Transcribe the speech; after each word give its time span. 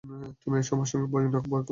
তুমি 0.41 0.55
এসো 0.59 0.71
আমার 0.75 0.87
সঙ্গে, 0.87 1.07
ভয় 1.13 1.25
কোনো 1.25 1.55
না। 1.55 1.69